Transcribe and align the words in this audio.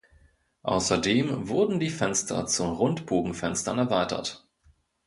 Außerdem 0.63 1.47
wurden 1.47 1.79
die 1.79 1.91
Fenster 1.91 2.47
zu 2.47 2.63
Rundbogenfenstern 2.65 3.77
erweitert. 3.77 4.47